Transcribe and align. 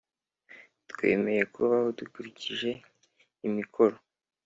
twemeye 0.91 1.43
kubaho 1.53 1.87
dukurikije 1.99 2.71
amikoro. 3.45 3.95